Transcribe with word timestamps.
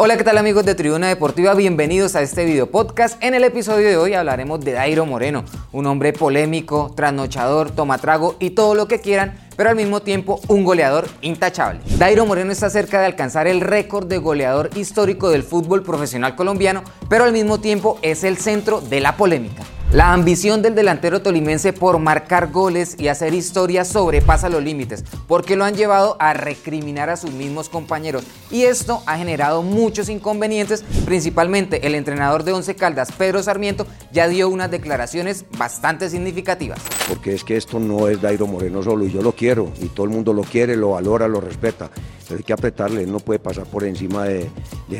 Hola, 0.00 0.16
¿qué 0.16 0.22
tal 0.22 0.38
amigos 0.38 0.64
de 0.64 0.76
Tribuna 0.76 1.08
Deportiva? 1.08 1.54
Bienvenidos 1.54 2.14
a 2.14 2.22
este 2.22 2.44
video 2.44 2.70
podcast. 2.70 3.20
En 3.20 3.34
el 3.34 3.42
episodio 3.42 3.88
de 3.88 3.96
hoy 3.96 4.14
hablaremos 4.14 4.60
de 4.60 4.70
Dairo 4.70 5.06
Moreno, 5.06 5.44
un 5.72 5.86
hombre 5.86 6.12
polémico, 6.12 6.92
trasnochador, 6.94 7.72
tomatrago 7.72 8.36
y 8.38 8.50
todo 8.50 8.76
lo 8.76 8.86
que 8.86 9.00
quieran, 9.00 9.36
pero 9.56 9.70
al 9.70 9.74
mismo 9.74 10.00
tiempo 10.00 10.40
un 10.46 10.62
goleador 10.62 11.08
intachable. 11.20 11.80
Dairo 11.98 12.26
Moreno 12.26 12.52
está 12.52 12.70
cerca 12.70 13.00
de 13.00 13.06
alcanzar 13.06 13.48
el 13.48 13.60
récord 13.60 14.06
de 14.06 14.18
goleador 14.18 14.70
histórico 14.76 15.30
del 15.30 15.42
fútbol 15.42 15.82
profesional 15.82 16.36
colombiano, 16.36 16.84
pero 17.08 17.24
al 17.24 17.32
mismo 17.32 17.58
tiempo 17.58 17.98
es 18.00 18.22
el 18.22 18.36
centro 18.36 18.80
de 18.80 19.00
la 19.00 19.16
polémica. 19.16 19.64
La 19.90 20.12
ambición 20.12 20.60
del 20.60 20.74
delantero 20.74 21.22
tolimense 21.22 21.72
por 21.72 21.98
marcar 21.98 22.52
goles 22.52 22.94
y 22.98 23.08
hacer 23.08 23.32
historia 23.32 23.86
sobrepasa 23.86 24.50
los 24.50 24.62
límites, 24.62 25.02
porque 25.26 25.56
lo 25.56 25.64
han 25.64 25.76
llevado 25.76 26.18
a 26.20 26.34
recriminar 26.34 27.08
a 27.08 27.16
sus 27.16 27.30
mismos 27.30 27.70
compañeros. 27.70 28.24
Y 28.50 28.64
esto 28.64 29.02
ha 29.06 29.16
generado 29.16 29.62
muchos 29.62 30.10
inconvenientes, 30.10 30.84
principalmente 31.06 31.86
el 31.86 31.94
entrenador 31.94 32.44
de 32.44 32.52
Once 32.52 32.76
Caldas, 32.76 33.12
Pedro 33.12 33.42
Sarmiento, 33.42 33.86
ya 34.12 34.28
dio 34.28 34.50
unas 34.50 34.70
declaraciones 34.70 35.46
bastante 35.56 36.10
significativas. 36.10 36.80
Porque 37.08 37.32
es 37.32 37.42
que 37.42 37.56
esto 37.56 37.80
no 37.80 38.08
es 38.08 38.20
Dairo 38.20 38.46
Moreno 38.46 38.82
solo, 38.82 39.06
y 39.06 39.10
yo 39.10 39.22
lo 39.22 39.32
quiero, 39.32 39.72
y 39.80 39.86
todo 39.86 40.04
el 40.04 40.12
mundo 40.12 40.34
lo 40.34 40.42
quiere, 40.42 40.76
lo 40.76 40.90
valora, 40.90 41.26
lo 41.28 41.40
respeta. 41.40 41.88
Pero 42.28 42.36
hay 42.36 42.44
que 42.44 42.52
apretarle, 42.52 43.04
él 43.04 43.10
no 43.10 43.20
puede 43.20 43.38
pasar 43.38 43.64
por 43.64 43.84
encima 43.84 44.24
de, 44.24 44.50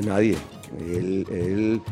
nadie. 0.02 0.39
Él, 0.80 1.83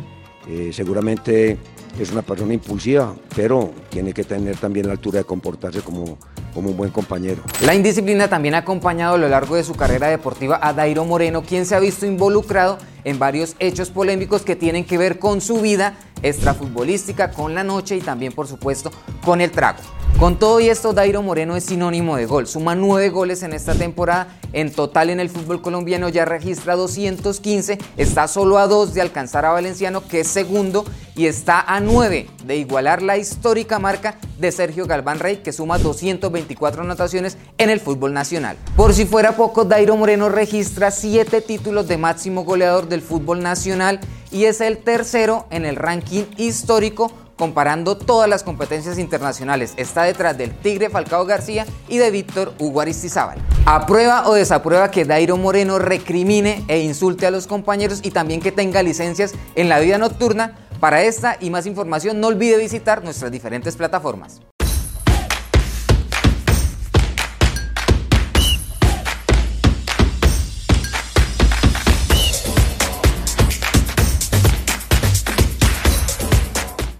eh, 0.48 0.70
seguramente 0.72 1.58
es 1.98 2.12
una 2.12 2.22
persona 2.22 2.52
impulsiva, 2.52 3.14
pero 3.34 3.72
tiene 3.88 4.12
que 4.12 4.22
tener 4.24 4.56
también 4.56 4.86
la 4.86 4.92
altura 4.92 5.20
de 5.20 5.24
comportarse 5.24 5.80
como, 5.80 6.18
como 6.52 6.70
un 6.70 6.76
buen 6.76 6.90
compañero. 6.90 7.42
La 7.64 7.74
indisciplina 7.74 8.28
también 8.28 8.54
ha 8.54 8.58
acompañado 8.58 9.14
a 9.14 9.18
lo 9.18 9.28
largo 9.28 9.56
de 9.56 9.64
su 9.64 9.74
carrera 9.74 10.08
deportiva 10.08 10.58
a 10.62 10.72
Dairo 10.72 11.04
Moreno, 11.04 11.42
quien 11.42 11.64
se 11.64 11.74
ha 11.74 11.80
visto 11.80 12.06
involucrado 12.06 12.78
en 13.04 13.18
varios 13.18 13.56
hechos 13.58 13.90
polémicos 13.90 14.42
que 14.42 14.56
tienen 14.56 14.84
que 14.84 14.98
ver 14.98 15.18
con 15.18 15.40
su 15.40 15.60
vida 15.60 15.94
extrafutbolística, 16.22 17.30
con 17.30 17.54
la 17.54 17.64
noche 17.64 17.96
y 17.96 18.00
también 18.00 18.32
por 18.32 18.46
supuesto 18.46 18.90
con 19.24 19.40
el 19.40 19.50
trago. 19.50 19.80
Con 20.18 20.38
todo 20.38 20.60
y 20.60 20.70
esto, 20.70 20.94
Dairo 20.94 21.20
Moreno 21.20 21.56
es 21.56 21.64
sinónimo 21.64 22.16
de 22.16 22.24
gol. 22.24 22.46
Suma 22.46 22.74
nueve 22.74 23.10
goles 23.10 23.42
en 23.42 23.52
esta 23.52 23.74
temporada. 23.74 24.28
En 24.54 24.72
total 24.72 25.10
en 25.10 25.20
el 25.20 25.28
fútbol 25.28 25.60
colombiano 25.60 26.08
ya 26.08 26.24
registra 26.24 26.74
215. 26.74 27.76
Está 27.98 28.26
solo 28.26 28.56
a 28.56 28.66
dos 28.66 28.94
de 28.94 29.02
alcanzar 29.02 29.44
a 29.44 29.50
Valenciano, 29.50 30.08
que 30.08 30.20
es 30.20 30.28
segundo, 30.28 30.86
y 31.14 31.26
está 31.26 31.60
a 31.60 31.80
nueve 31.80 32.30
de 32.46 32.56
igualar 32.56 33.02
la 33.02 33.18
histórica 33.18 33.78
marca 33.78 34.16
de 34.38 34.52
Sergio 34.52 34.86
Galván 34.86 35.18
Rey, 35.18 35.38
que 35.38 35.52
suma 35.52 35.76
224 35.76 36.82
anotaciones 36.82 37.36
en 37.58 37.68
el 37.68 37.80
fútbol 37.80 38.14
nacional. 38.14 38.56
Por 38.74 38.94
si 38.94 39.04
fuera 39.04 39.36
poco, 39.36 39.66
Dairo 39.66 39.96
Moreno 39.96 40.30
registra 40.30 40.90
siete 40.90 41.42
títulos 41.42 41.88
de 41.88 41.98
máximo 41.98 42.44
goleador 42.44 42.88
del 42.88 43.02
fútbol 43.02 43.42
nacional 43.42 44.00
y 44.30 44.44
es 44.44 44.60
el 44.60 44.78
tercero 44.78 45.46
en 45.50 45.64
el 45.64 45.76
ranking 45.76 46.24
histórico 46.36 47.12
comparando 47.36 47.96
todas 47.96 48.28
las 48.28 48.42
competencias 48.42 48.98
internacionales. 48.98 49.74
Está 49.76 50.04
detrás 50.04 50.36
del 50.36 50.56
Tigre 50.58 50.90
Falcao 50.90 51.24
García 51.26 51.66
y 51.88 51.98
de 51.98 52.10
Víctor 52.10 52.54
Hugo 52.58 52.80
Aristizábal. 52.80 53.38
Aprueba 53.66 54.28
o 54.28 54.34
desaprueba 54.34 54.90
que 54.90 55.04
Dairo 55.04 55.36
Moreno 55.36 55.78
recrimine 55.78 56.64
e 56.68 56.80
insulte 56.80 57.26
a 57.26 57.30
los 57.30 57.46
compañeros 57.46 58.00
y 58.02 58.10
también 58.10 58.40
que 58.40 58.52
tenga 58.52 58.82
licencias 58.82 59.34
en 59.54 59.68
la 59.68 59.80
vida 59.80 59.98
nocturna. 59.98 60.58
Para 60.80 61.02
esta 61.02 61.36
y 61.40 61.50
más 61.50 61.66
información 61.66 62.20
no 62.20 62.28
olvide 62.28 62.58
visitar 62.58 63.02
nuestras 63.02 63.30
diferentes 63.30 63.76
plataformas. 63.76 64.40